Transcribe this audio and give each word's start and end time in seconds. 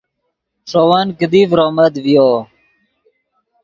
ݰے 0.69 0.81
ون 0.89 1.07
کیدی 1.19 1.41
ڤرومت 1.49 1.93
ڤیو 2.03 2.29